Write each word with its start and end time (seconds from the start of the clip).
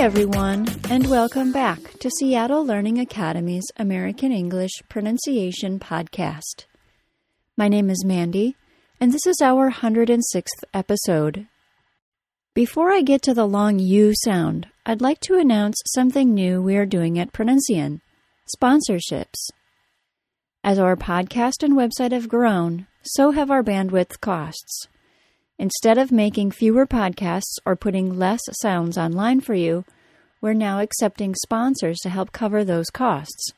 everyone, 0.00 0.66
and 0.88 1.10
welcome 1.10 1.52
back 1.52 1.78
to 1.98 2.08
Seattle 2.08 2.64
Learning 2.64 2.98
Academy's 2.98 3.66
American 3.76 4.32
English 4.32 4.70
Pronunciation 4.88 5.78
Podcast. 5.78 6.64
My 7.54 7.68
name 7.68 7.90
is 7.90 8.02
Mandy, 8.02 8.56
and 8.98 9.12
this 9.12 9.26
is 9.26 9.42
our 9.42 9.70
106th 9.70 10.64
episode. 10.72 11.48
Before 12.54 12.90
I 12.90 13.02
get 13.02 13.20
to 13.24 13.34
the 13.34 13.46
long 13.46 13.78
U 13.78 14.14
sound, 14.24 14.68
I'd 14.86 15.02
like 15.02 15.20
to 15.20 15.38
announce 15.38 15.76
something 15.84 16.32
new 16.32 16.62
we 16.62 16.78
are 16.78 16.86
doing 16.86 17.18
at 17.18 17.34
Pronuncian 17.34 18.00
sponsorships. 18.56 19.50
As 20.64 20.78
our 20.78 20.96
podcast 20.96 21.62
and 21.62 21.74
website 21.74 22.12
have 22.12 22.26
grown, 22.26 22.86
so 23.02 23.32
have 23.32 23.50
our 23.50 23.62
bandwidth 23.62 24.18
costs. 24.20 24.88
Instead 25.60 25.98
of 25.98 26.10
making 26.10 26.50
fewer 26.50 26.86
podcasts 26.86 27.56
or 27.66 27.76
putting 27.76 28.18
less 28.18 28.40
sounds 28.62 28.96
online 28.96 29.42
for 29.42 29.52
you, 29.52 29.84
we're 30.40 30.54
now 30.54 30.80
accepting 30.80 31.34
sponsors 31.34 31.98
to 31.98 32.08
help 32.08 32.32
cover 32.32 32.64
those 32.64 32.88
costs. 32.88 33.52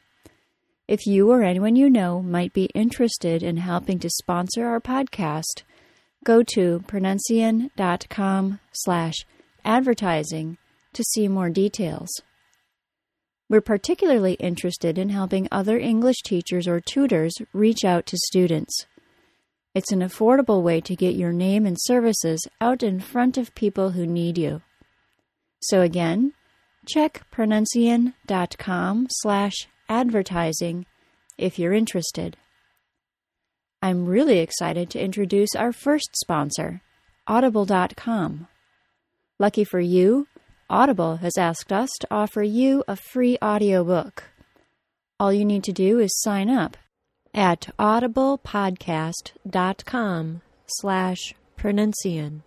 If 0.89 1.07
you 1.07 1.31
or 1.31 1.45
anyone 1.45 1.77
you 1.77 1.89
know 1.89 2.21
might 2.21 2.53
be 2.53 2.65
interested 2.75 3.45
in 3.45 3.59
helping 3.59 4.01
to 4.01 4.11
sponsor 4.11 4.67
our 4.67 4.81
podcast, 4.81 5.63
go 6.25 6.43
to 6.55 6.83
pronuncian.com 6.89 8.59
slash 8.73 9.15
advertising 9.65 10.59
to 10.95 11.05
see 11.05 11.29
more 11.29 11.51
details. 11.51 12.11
We're 13.49 13.61
particularly 13.61 14.33
interested 14.41 14.99
in 14.99 15.11
helping 15.11 15.47
other 15.53 15.79
English 15.79 16.23
teachers 16.25 16.67
or 16.67 16.81
tutors 16.81 17.35
reach 17.53 17.85
out 17.85 18.07
to 18.07 18.17
students. 18.17 18.87
It's 19.75 19.91
an 19.91 20.01
affordable 20.01 20.63
way 20.63 20.83
to 20.83 20.95
get 20.95 21.15
your 21.15 21.33
name 21.33 21.65
and 21.65 21.79
services 21.81 22.47
out 22.61 22.83
in 22.83 23.01
front 23.01 23.39
of 23.39 23.55
people 23.55 23.93
who 23.93 24.07
need 24.07 24.37
you. 24.37 24.61
So 25.63 25.81
again, 25.81 26.35
check 26.87 27.23
pronuncian.com 27.33 29.07
slash 29.11 29.55
advertising 29.89 30.85
if 31.39 31.59
you're 31.59 31.73
interested. 31.73 32.37
I'm 33.81 34.05
really 34.05 34.41
excited 34.41 34.91
to 34.91 35.01
introduce 35.01 35.57
our 35.57 35.73
first 35.73 36.11
sponsor, 36.17 36.83
Audible.com. 37.27 38.49
Lucky 39.39 39.65
for 39.65 39.81
you, 39.81 40.29
Audible 40.69 41.17
has 41.17 41.39
asked 41.39 41.73
us 41.73 41.91
to 42.01 42.09
offer 42.11 42.43
you 42.43 42.85
a 42.87 42.95
free 42.95 43.39
audiobook. 43.43 44.25
All 45.19 45.33
you 45.33 45.47
need 45.47 45.65
to 45.65 45.73
do 45.73 45.99
is 45.99 46.21
sign 46.21 46.51
up 46.51 46.77
at 47.35 47.69
audiblepodcast.com 47.79 50.43
slash 50.67 51.35
pronuncian. 51.59 52.41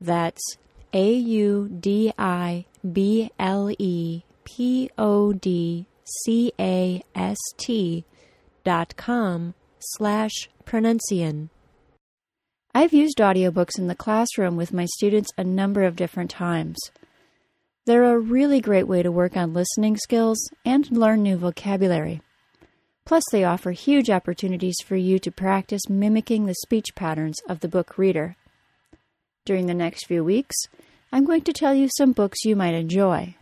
That's 0.00 0.56
A 0.92 1.12
U 1.12 1.68
D 1.68 2.12
I 2.18 2.64
B 2.90 3.30
L 3.38 3.70
E 3.78 4.24
P 4.44 4.90
O 4.98 5.32
D 5.32 5.86
C 6.24 6.52
A 6.58 7.04
S 7.14 7.38
T 7.56 8.04
dot 8.64 8.96
com 8.96 9.54
slash 9.78 10.48
pronuncian. 10.64 11.50
I've 12.74 12.94
used 12.94 13.18
audiobooks 13.18 13.78
in 13.78 13.88
the 13.88 13.94
classroom 13.94 14.56
with 14.56 14.72
my 14.72 14.86
students 14.86 15.30
a 15.36 15.44
number 15.44 15.82
of 15.82 15.94
different 15.94 16.30
times. 16.30 16.78
They're 17.84 18.04
a 18.04 18.18
really 18.18 18.60
great 18.60 18.88
way 18.88 19.02
to 19.02 19.12
work 19.12 19.36
on 19.36 19.52
listening 19.52 19.96
skills 19.96 20.38
and 20.64 20.90
learn 20.90 21.22
new 21.22 21.36
vocabulary. 21.36 22.22
Plus, 23.04 23.22
they 23.30 23.44
offer 23.44 23.72
huge 23.72 24.10
opportunities 24.10 24.76
for 24.84 24.96
you 24.96 25.18
to 25.18 25.30
practice 25.30 25.88
mimicking 25.88 26.46
the 26.46 26.54
speech 26.54 26.94
patterns 26.94 27.36
of 27.48 27.60
the 27.60 27.68
book 27.68 27.98
reader. 27.98 28.36
During 29.44 29.66
the 29.66 29.74
next 29.74 30.06
few 30.06 30.22
weeks, 30.22 30.54
I'm 31.10 31.24
going 31.24 31.42
to 31.42 31.52
tell 31.52 31.74
you 31.74 31.88
some 31.96 32.12
books 32.12 32.44
you 32.44 32.56
might 32.56 32.74
enjoy. 32.74 33.36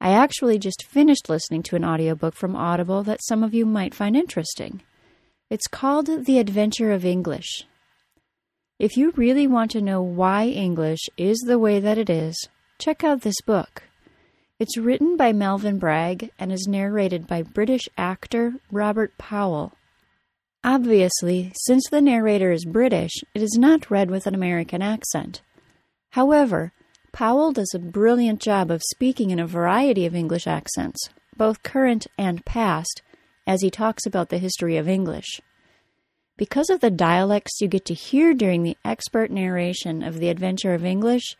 I 0.00 0.10
actually 0.10 0.58
just 0.58 0.84
finished 0.88 1.28
listening 1.28 1.62
to 1.64 1.76
an 1.76 1.84
audiobook 1.84 2.34
from 2.34 2.56
Audible 2.56 3.04
that 3.04 3.24
some 3.24 3.44
of 3.44 3.54
you 3.54 3.64
might 3.64 3.94
find 3.94 4.16
interesting. 4.16 4.82
It's 5.48 5.68
called 5.68 6.24
The 6.26 6.38
Adventure 6.40 6.90
of 6.90 7.04
English. 7.04 7.64
If 8.80 8.96
you 8.96 9.12
really 9.12 9.46
want 9.46 9.70
to 9.70 9.80
know 9.80 10.02
why 10.02 10.46
English 10.46 11.08
is 11.16 11.38
the 11.46 11.58
way 11.58 11.78
that 11.78 11.98
it 11.98 12.10
is, 12.10 12.48
check 12.80 13.04
out 13.04 13.20
this 13.20 13.40
book. 13.46 13.84
It's 14.62 14.78
written 14.78 15.16
by 15.16 15.32
Melvin 15.32 15.80
Bragg 15.80 16.30
and 16.38 16.52
is 16.52 16.68
narrated 16.68 17.26
by 17.26 17.42
British 17.42 17.88
actor 17.98 18.60
Robert 18.70 19.18
Powell. 19.18 19.72
Obviously, 20.62 21.50
since 21.56 21.88
the 21.90 22.00
narrator 22.00 22.52
is 22.52 22.64
British, 22.64 23.10
it 23.34 23.42
is 23.42 23.58
not 23.58 23.90
read 23.90 24.08
with 24.08 24.24
an 24.28 24.36
American 24.36 24.80
accent. 24.80 25.42
However, 26.10 26.72
Powell 27.10 27.50
does 27.50 27.72
a 27.74 27.80
brilliant 27.80 28.40
job 28.40 28.70
of 28.70 28.84
speaking 28.88 29.30
in 29.30 29.40
a 29.40 29.48
variety 29.48 30.06
of 30.06 30.14
English 30.14 30.46
accents, 30.46 31.08
both 31.36 31.64
current 31.64 32.06
and 32.16 32.44
past, 32.44 33.02
as 33.48 33.62
he 33.62 33.68
talks 33.68 34.06
about 34.06 34.28
the 34.28 34.38
history 34.38 34.76
of 34.76 34.88
English. 34.88 35.40
Because 36.36 36.70
of 36.70 36.78
the 36.78 36.88
dialects 36.88 37.60
you 37.60 37.66
get 37.66 37.84
to 37.86 37.94
hear 37.94 38.32
during 38.32 38.62
the 38.62 38.76
expert 38.84 39.32
narration 39.32 40.04
of 40.04 40.20
The 40.20 40.28
Adventure 40.28 40.72
of 40.72 40.84
English, 40.84 41.36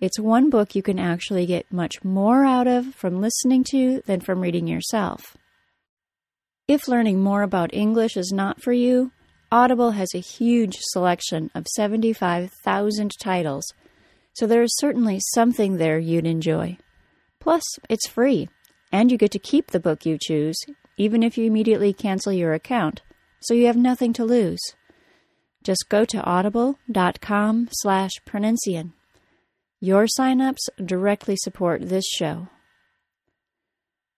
it's 0.00 0.18
one 0.18 0.50
book 0.50 0.74
you 0.74 0.82
can 0.82 0.98
actually 0.98 1.46
get 1.46 1.72
much 1.72 2.02
more 2.04 2.44
out 2.44 2.66
of 2.66 2.94
from 2.94 3.20
listening 3.20 3.64
to 3.70 4.02
than 4.06 4.20
from 4.20 4.40
reading 4.40 4.66
yourself. 4.66 5.36
If 6.66 6.88
learning 6.88 7.20
more 7.20 7.42
about 7.42 7.74
English 7.74 8.16
is 8.16 8.32
not 8.32 8.62
for 8.62 8.72
you, 8.72 9.12
Audible 9.52 9.92
has 9.92 10.08
a 10.14 10.18
huge 10.18 10.76
selection 10.80 11.50
of 11.54 11.66
75,000 11.76 13.12
titles, 13.20 13.72
so 14.32 14.46
there 14.46 14.62
is 14.62 14.76
certainly 14.78 15.20
something 15.32 15.76
there 15.76 15.98
you'd 15.98 16.26
enjoy. 16.26 16.76
Plus, 17.38 17.62
it's 17.88 18.08
free, 18.08 18.48
and 18.90 19.12
you 19.12 19.18
get 19.18 19.30
to 19.30 19.38
keep 19.38 19.70
the 19.70 19.78
book 19.78 20.04
you 20.04 20.18
choose, 20.20 20.56
even 20.96 21.22
if 21.22 21.36
you 21.36 21.44
immediately 21.44 21.92
cancel 21.92 22.32
your 22.32 22.52
account, 22.52 23.02
so 23.40 23.54
you 23.54 23.66
have 23.66 23.76
nothing 23.76 24.12
to 24.14 24.24
lose. 24.24 24.60
Just 25.62 25.86
go 25.88 26.04
to 26.04 26.22
audible.com 26.22 27.68
slash 27.70 28.12
pronuncian. 28.26 28.92
Your 29.84 30.06
signups 30.06 30.70
directly 30.82 31.36
support 31.36 31.90
this 31.90 32.06
show. 32.06 32.48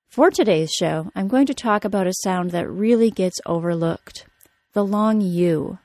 For 0.09 0.31
today's 0.31 0.71
show, 0.71 1.11
I'm 1.17 1.27
going 1.27 1.47
to 1.47 1.55
talk 1.55 1.85
about 1.85 2.07
a 2.07 2.15
sound 2.23 2.53
that 2.53 2.71
really 2.71 3.11
gets 3.11 3.41
overlooked 3.47 4.27
the 4.75 4.85
long 4.85 5.21
U. 5.21 5.81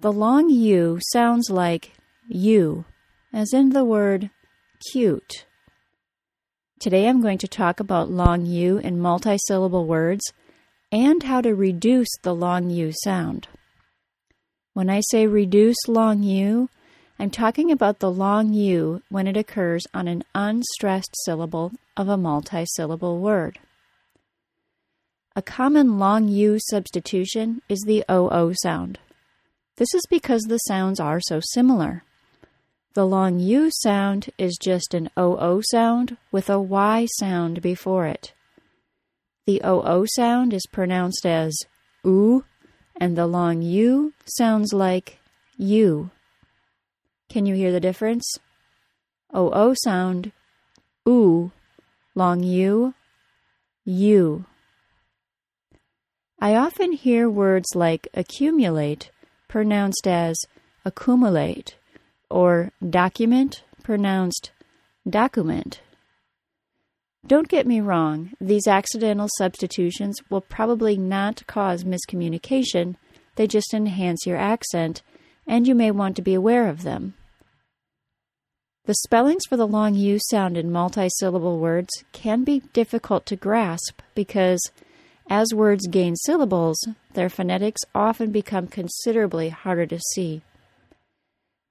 The 0.00 0.12
long 0.12 0.50
U 0.50 0.98
sounds 1.14 1.48
like 1.48 1.92
you, 2.28 2.84
as 3.32 3.54
in 3.54 3.70
the 3.70 3.86
word 3.86 4.28
cute. 4.92 5.46
Today 6.78 7.08
I'm 7.08 7.22
going 7.22 7.38
to 7.38 7.48
talk 7.48 7.80
about 7.80 8.10
long 8.10 8.44
U 8.44 8.76
in 8.76 8.98
multisyllable 8.98 9.86
words 9.86 10.30
and 10.92 11.22
how 11.22 11.40
to 11.40 11.54
reduce 11.54 12.14
the 12.22 12.34
long 12.34 12.68
U 12.68 12.92
sound. 13.02 13.48
When 14.74 14.90
I 14.90 15.00
say 15.00 15.26
reduce 15.26 15.88
long 15.88 16.22
U, 16.22 16.68
I'm 17.20 17.30
talking 17.30 17.72
about 17.72 17.98
the 17.98 18.12
long 18.12 18.52
U 18.52 19.02
when 19.08 19.26
it 19.26 19.36
occurs 19.36 19.88
on 19.92 20.06
an 20.06 20.22
unstressed 20.36 21.16
syllable 21.24 21.72
of 21.96 22.08
a 22.08 22.16
multisyllable 22.16 23.18
word. 23.18 23.58
A 25.34 25.42
common 25.42 25.98
long 25.98 26.28
U 26.28 26.58
substitution 26.60 27.60
is 27.68 27.80
the 27.80 28.04
OO 28.08 28.54
sound. 28.62 29.00
This 29.78 29.92
is 29.94 30.06
because 30.08 30.42
the 30.42 30.58
sounds 30.58 31.00
are 31.00 31.20
so 31.20 31.40
similar. 31.42 32.04
The 32.94 33.04
long 33.04 33.40
U 33.40 33.68
sound 33.72 34.30
is 34.38 34.56
just 34.56 34.94
an 34.94 35.10
OO 35.18 35.60
sound 35.62 36.16
with 36.30 36.48
a 36.48 36.60
Y 36.60 37.08
sound 37.18 37.60
before 37.60 38.06
it. 38.06 38.32
The 39.46 39.60
OO 39.64 40.06
sound 40.06 40.54
is 40.54 40.66
pronounced 40.70 41.26
as 41.26 41.56
oo, 42.06 42.44
and 42.96 43.16
the 43.16 43.26
long 43.26 43.62
U 43.62 44.12
sounds 44.24 44.72
like 44.72 45.18
you. 45.56 46.10
Can 47.28 47.44
you 47.44 47.54
hear 47.54 47.70
the 47.70 47.80
difference? 47.80 48.24
Oh, 49.32 49.52
OO 49.54 49.74
sound, 49.84 50.32
oo, 51.06 51.50
long 52.14 52.42
U, 52.42 52.94
U. 53.84 54.44
I 56.40 56.54
often 56.54 56.92
hear 56.92 57.28
words 57.28 57.74
like 57.74 58.08
accumulate 58.14 59.10
pronounced 59.48 60.06
as 60.06 60.38
accumulate 60.84 61.76
or 62.30 62.72
document 62.88 63.62
pronounced 63.82 64.52
document. 65.08 65.80
Don't 67.26 67.48
get 67.48 67.66
me 67.66 67.80
wrong, 67.80 68.32
these 68.40 68.66
accidental 68.66 69.28
substitutions 69.36 70.18
will 70.30 70.40
probably 70.40 70.96
not 70.96 71.46
cause 71.46 71.84
miscommunication, 71.84 72.96
they 73.36 73.46
just 73.46 73.74
enhance 73.74 74.26
your 74.26 74.38
accent, 74.38 75.02
and 75.46 75.66
you 75.66 75.74
may 75.74 75.90
want 75.90 76.16
to 76.16 76.22
be 76.22 76.34
aware 76.34 76.68
of 76.68 76.84
them. 76.84 77.14
The 78.88 78.94
spellings 78.94 79.42
for 79.46 79.58
the 79.58 79.66
long 79.66 79.96
U 79.96 80.18
sound 80.30 80.56
in 80.56 80.70
multisyllable 80.70 81.58
words 81.58 81.90
can 82.12 82.42
be 82.42 82.60
difficult 82.72 83.26
to 83.26 83.36
grasp 83.36 84.00
because, 84.14 84.62
as 85.28 85.52
words 85.52 85.86
gain 85.88 86.16
syllables, 86.16 86.78
their 87.12 87.28
phonetics 87.28 87.82
often 87.94 88.32
become 88.32 88.66
considerably 88.66 89.50
harder 89.50 89.84
to 89.84 90.00
see. 90.14 90.40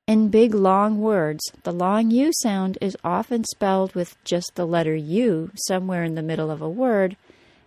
In 0.06 0.30
big 0.30 0.54
long 0.54 1.02
words, 1.02 1.42
the 1.64 1.72
long 1.72 2.12
U 2.12 2.31
sound 2.44 2.78
is 2.81 2.96
often 3.04 3.46
spelled 3.46 3.96
with 3.96 4.24
just 4.24 4.52
the 4.54 4.68
letter 4.68 4.96
U 4.96 5.50
somewhere 5.56 6.04
in 6.04 6.14
the 6.14 6.22
middle 6.22 6.52
of 6.52 6.62
a 6.62 6.69
word, 6.69 7.18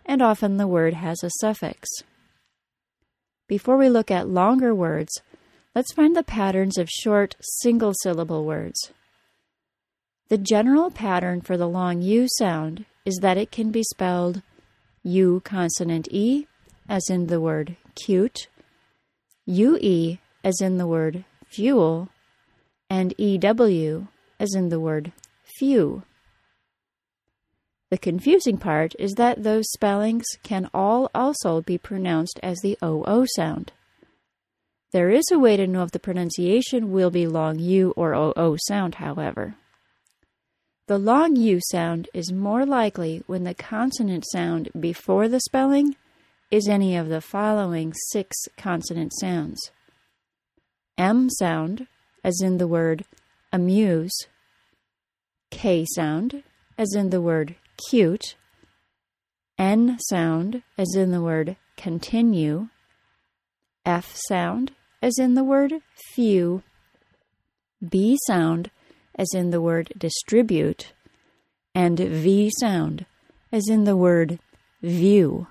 and 0.07 0.23
often 0.23 0.59
the 0.59 0.69
word 0.69 0.95
has 0.95 1.25
a 1.25 1.31
suffix. 1.41 1.89
Before 3.49 3.77
we 3.77 3.89
look 3.89 4.13
at 4.13 4.29
longer 4.29 4.73
words, 4.73 5.11
let's 5.75 5.93
find 5.93 6.15
the 6.15 6.23
patterns 6.23 6.79
of 6.79 6.89
short 6.89 7.35
single 7.41 7.95
syllable 8.01 8.45
words. 8.45 8.93
The 10.31 10.39
general 10.39 10.93
pattern 10.93 11.41
for 11.41 11.57
the 11.57 11.69
long 11.69 12.03
U 12.03 12.29
sound 12.39 12.85
is 13.05 13.19
that 13.21 13.37
it 13.37 13.51
can 13.51 13.73
be 13.73 13.83
spelled 13.83 14.43
U 15.03 15.43
consonant 15.45 16.07
E, 16.13 16.47
as 16.89 17.03
in 17.11 17.27
the 17.27 17.41
word 17.41 17.77
cute, 17.97 18.47
UE, 19.47 20.19
as 20.45 20.61
in 20.61 20.79
the 20.79 20.87
word 20.87 21.25
fuel, 21.49 22.11
and 22.89 23.13
EW, 23.19 24.07
as 24.39 24.55
in 24.55 24.69
the 24.69 24.79
word 24.79 25.11
few. 25.59 26.05
The 27.91 27.99
confusing 27.99 28.57
part 28.57 28.95
is 29.01 29.15
that 29.15 29.43
those 29.43 29.69
spellings 29.73 30.27
can 30.45 30.71
all 30.73 31.11
also 31.13 31.61
be 31.61 31.77
pronounced 31.77 32.39
as 32.41 32.61
the 32.61 32.79
OO 32.85 33.27
sound. 33.35 33.73
There 34.93 35.11
is 35.11 35.25
a 35.33 35.41
way 35.41 35.57
to 35.57 35.67
know 35.67 35.83
if 35.83 35.91
the 35.91 35.99
pronunciation 35.99 36.93
will 36.93 37.11
be 37.11 37.27
long 37.27 37.59
U 37.59 37.93
or 37.97 38.15
OO 38.15 38.57
sound, 38.69 38.97
however. 38.97 39.57
The 40.91 40.99
long 40.99 41.37
U 41.37 41.61
sound 41.71 42.09
is 42.13 42.33
more 42.33 42.67
likely 42.67 43.23
when 43.29 43.45
the 43.45 43.55
consonant 43.55 44.25
sound 44.33 44.71
before 44.81 45.29
the 45.29 45.39
spelling 45.39 45.95
is 46.51 46.67
any 46.67 46.97
of 46.97 47.09
the 47.09 47.21
following 47.21 47.95
six 48.09 48.37
consonant 48.57 49.13
sounds. 49.21 49.71
M 50.99 51.31
sound, 51.31 51.87
as 52.25 52.41
in 52.43 52.59
the 52.59 52.67
word 52.67 53.05
amuse, 53.53 54.11
K 55.53 55.87
sound, 55.95 56.43
as 56.77 56.93
in 56.97 57.11
the 57.11 57.21
word 57.21 57.55
cute, 57.89 58.35
N 59.57 59.97
sound, 60.09 60.65
as 60.77 60.97
in 60.97 61.13
the 61.13 61.23
word 61.23 61.57
continue, 61.77 62.69
F 63.87 64.17
sound, 64.27 64.73
as 65.01 65.21
in 65.21 65.35
the 65.37 65.45
word 65.45 65.75
few, 66.17 66.65
B 67.81 68.19
sound, 68.27 68.73
as 69.21 69.35
in 69.35 69.51
the 69.51 69.61
word 69.61 69.93
distribute, 69.99 70.95
and 71.75 71.99
V 71.99 72.51
sound, 72.59 73.05
as 73.53 73.69
in 73.69 73.85
the 73.85 73.97
word 73.97 74.39
view. 74.81 75.47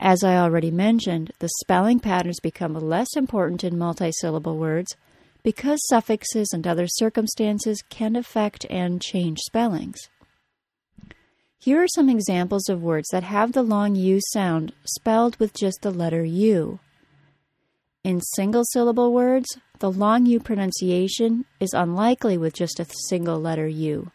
As 0.00 0.24
I 0.24 0.36
already 0.36 0.72
mentioned, 0.72 1.30
the 1.38 1.48
spelling 1.60 2.00
patterns 2.00 2.40
become 2.40 2.74
less 2.74 3.16
important 3.16 3.62
in 3.62 3.76
multisyllable 3.76 4.56
words 4.56 4.96
because 5.44 5.78
suffixes 5.86 6.48
and 6.52 6.66
other 6.66 6.88
circumstances 6.88 7.80
can 7.90 8.16
affect 8.16 8.66
and 8.68 9.00
change 9.00 9.38
spellings. 9.46 10.00
Here 11.60 11.80
are 11.80 11.88
some 11.94 12.10
examples 12.10 12.68
of 12.68 12.82
words 12.82 13.06
that 13.12 13.22
have 13.22 13.52
the 13.52 13.62
long 13.62 13.94
U 13.94 14.18
sound 14.32 14.72
spelled 14.84 15.36
with 15.38 15.54
just 15.54 15.82
the 15.82 15.92
letter 15.92 16.24
U. 16.24 16.80
In 18.04 18.20
single 18.20 18.64
syllable 18.66 19.14
words, 19.14 19.48
the 19.78 19.90
long 19.90 20.26
U 20.26 20.38
pronunciation 20.38 21.46
is 21.58 21.72
unlikely 21.72 22.36
with 22.36 22.52
just 22.52 22.78
a 22.78 22.86
single 23.08 23.40
letter 23.40 23.66
U. 23.66 24.10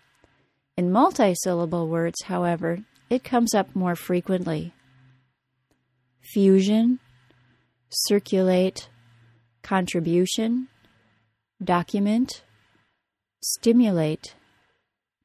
In 0.77 0.91
multisyllable 0.91 1.87
words, 1.87 2.21
however, 2.25 2.77
it 3.09 3.23
comes 3.23 3.55
up 3.55 3.75
more 3.75 3.95
frequently. 3.95 4.73
Fusion, 6.21 6.99
circulate, 7.89 8.89
contribution, 9.63 10.67
document, 11.63 12.43
stimulate, 13.41 14.35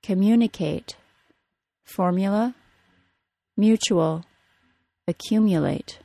communicate, 0.02 0.96
formula, 1.84 2.54
mutual, 3.58 4.24
accumulate. 5.06 5.98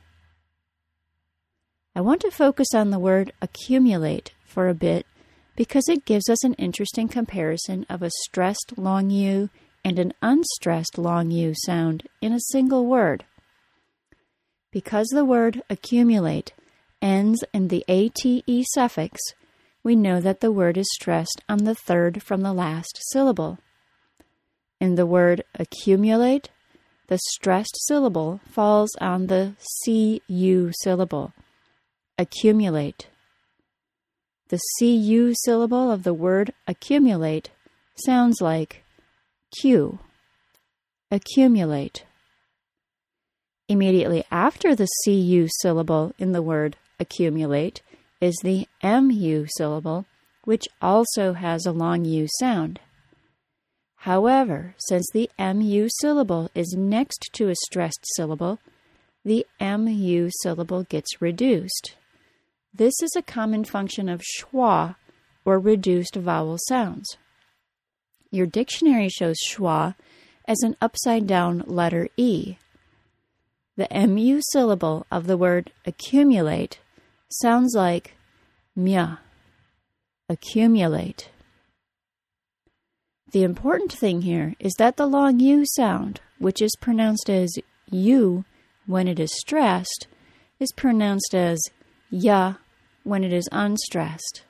I 2.00 2.02
want 2.02 2.22
to 2.22 2.30
focus 2.30 2.68
on 2.74 2.88
the 2.88 2.98
word 2.98 3.30
accumulate 3.42 4.32
for 4.46 4.70
a 4.70 4.74
bit 4.74 5.04
because 5.54 5.86
it 5.86 6.06
gives 6.06 6.30
us 6.30 6.42
an 6.42 6.54
interesting 6.54 7.08
comparison 7.08 7.84
of 7.90 8.00
a 8.00 8.10
stressed 8.22 8.72
long 8.78 9.10
U 9.10 9.50
and 9.84 9.98
an 9.98 10.14
unstressed 10.22 10.96
long 10.96 11.30
U 11.30 11.52
sound 11.66 12.08
in 12.22 12.32
a 12.32 12.40
single 12.52 12.86
word. 12.86 13.26
Because 14.70 15.08
the 15.08 15.26
word 15.26 15.62
accumulate 15.68 16.54
ends 17.02 17.44
in 17.52 17.68
the 17.68 17.84
ate 17.86 18.16
suffix, 18.72 19.20
we 19.82 19.94
know 19.94 20.22
that 20.22 20.40
the 20.40 20.50
word 20.50 20.78
is 20.78 20.88
stressed 20.94 21.42
on 21.50 21.64
the 21.64 21.74
third 21.74 22.22
from 22.22 22.40
the 22.40 22.54
last 22.54 22.98
syllable. 23.10 23.58
In 24.80 24.94
the 24.94 25.04
word 25.04 25.44
accumulate, 25.54 26.48
the 27.08 27.18
stressed 27.28 27.76
syllable 27.86 28.40
falls 28.50 28.88
on 29.02 29.26
the 29.26 29.52
cu 29.84 30.72
syllable. 30.82 31.34
Accumulate. 32.20 33.08
The 34.50 34.60
cu 34.78 35.32
syllable 35.42 35.90
of 35.90 36.02
the 36.02 36.12
word 36.12 36.52
accumulate 36.66 37.48
sounds 38.04 38.42
like 38.42 38.84
Q. 39.58 40.00
Accumulate. 41.10 42.04
Immediately 43.70 44.24
after 44.30 44.74
the 44.74 44.86
cu 45.06 45.48
syllable 45.62 46.12
in 46.18 46.32
the 46.32 46.42
word 46.42 46.76
accumulate 46.98 47.80
is 48.20 48.36
the 48.42 48.68
mu 48.84 49.46
syllable, 49.56 50.04
which 50.44 50.68
also 50.82 51.32
has 51.32 51.64
a 51.64 51.72
long 51.72 52.04
u 52.04 52.26
sound. 52.38 52.80
However, 54.00 54.74
since 54.76 55.06
the 55.14 55.30
mu 55.38 55.88
syllable 56.02 56.50
is 56.54 56.74
next 56.76 57.30
to 57.32 57.48
a 57.48 57.54
stressed 57.64 58.04
syllable, 58.14 58.58
the 59.24 59.46
mu 59.58 60.28
syllable 60.42 60.82
gets 60.82 61.22
reduced. 61.22 61.96
This 62.72 62.94
is 63.02 63.10
a 63.16 63.22
common 63.22 63.64
function 63.64 64.08
of 64.08 64.22
schwa, 64.22 64.96
or 65.44 65.58
reduced 65.58 66.14
vowel 66.14 66.58
sounds. 66.68 67.16
Your 68.30 68.46
dictionary 68.46 69.08
shows 69.08 69.36
schwa 69.48 69.96
as 70.46 70.62
an 70.62 70.76
upside 70.80 71.26
down 71.26 71.64
letter 71.66 72.08
E, 72.16 72.56
the 73.76 73.88
mu 74.06 74.40
syllable 74.52 75.06
of 75.10 75.26
the 75.26 75.38
word 75.38 75.72
accumulate 75.86 76.80
sounds 77.30 77.74
like 77.74 78.14
mya, 78.76 79.20
accumulate. 80.28 81.30
The 83.32 83.42
important 83.42 83.92
thing 83.92 84.22
here 84.22 84.54
is 84.58 84.74
that 84.78 84.96
the 84.96 85.06
long 85.06 85.40
U 85.40 85.64
sound, 85.64 86.20
which 86.38 86.60
is 86.60 86.76
pronounced 86.80 87.30
as 87.30 87.54
U 87.90 88.44
when 88.86 89.08
it 89.08 89.18
is 89.18 89.32
stressed, 89.32 90.06
is 90.58 90.72
pronounced 90.72 91.34
as 91.34 91.58
ya 92.10 92.54
when 93.04 93.24
it 93.24 93.32
is 93.32 93.48
unstressed. 93.52 94.42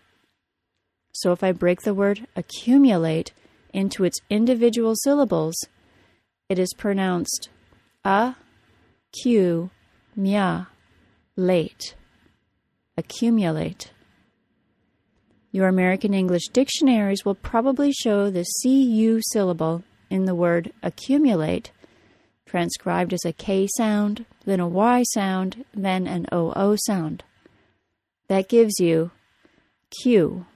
So 1.12 1.32
if 1.32 1.44
I 1.44 1.52
break 1.52 1.82
the 1.82 1.94
word 1.94 2.26
accumulate 2.34 3.32
into 3.72 4.04
its 4.04 4.18
individual 4.30 4.94
syllables, 4.96 5.56
it 6.48 6.58
is 6.58 6.74
pronounced 6.76 7.48
a 8.04 8.34
Q, 9.22 9.70
mya, 10.16 10.68
late, 11.36 11.94
accumulate. 12.96 13.92
Your 15.52 15.68
American 15.68 16.14
English 16.14 16.48
dictionaries 16.52 17.24
will 17.24 17.34
probably 17.34 17.92
show 17.92 18.30
the 18.30 18.46
CU 18.62 19.20
syllable 19.32 19.82
in 20.08 20.24
the 20.24 20.34
word 20.34 20.72
accumulate, 20.82 21.72
transcribed 22.46 23.12
as 23.12 23.24
a 23.24 23.32
K 23.32 23.68
sound, 23.76 24.26
then 24.44 24.60
a 24.60 24.68
Y 24.68 25.02
sound, 25.12 25.64
then 25.74 26.06
an 26.06 26.26
OO 26.32 26.76
sound. 26.86 27.24
That 28.30 28.49
gives 28.49 28.75
you 28.78 29.10
Q. 30.02 30.46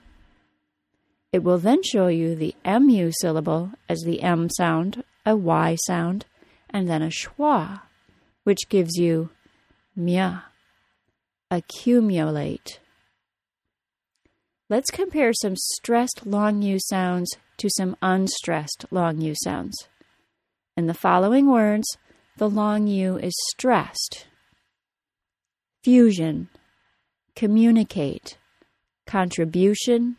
It 1.33 1.43
will 1.43 1.57
then 1.57 1.83
show 1.83 2.07
you 2.07 2.33
the 2.33 2.55
MU 2.65 3.11
syllable 3.19 3.71
as 3.89 3.99
the 4.05 4.23
M 4.23 4.47
sound, 4.49 5.03
a 5.25 5.35
Y 5.35 5.75
sound, 5.85 6.25
and 6.69 6.87
then 6.89 7.01
a 7.01 7.09
schwa 7.09 7.81
which 8.45 8.69
gives 8.69 8.95
you 8.95 9.29
mya, 9.93 10.45
accumulate. 11.51 12.79
Let's 14.69 14.89
compare 14.89 15.33
some 15.33 15.57
stressed 15.57 16.25
long 16.25 16.61
U 16.61 16.79
sounds 16.79 17.29
to 17.57 17.69
some 17.75 17.97
unstressed 18.01 18.85
long 18.89 19.19
U 19.19 19.33
sounds. 19.43 19.75
In 20.77 20.87
the 20.87 20.93
following 20.93 21.51
words, 21.51 21.97
the 22.37 22.49
long 22.49 22.87
U 22.87 23.17
is 23.17 23.33
stressed. 23.49 24.27
Fusion, 25.83 26.47
communicate, 27.35 28.37
contribution, 29.05 30.17